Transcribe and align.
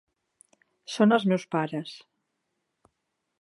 Són 0.93 1.13
els 1.17 1.27
meus 1.33 1.45
pares. 1.57 1.93